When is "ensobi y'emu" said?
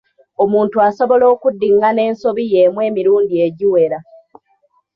2.09-2.79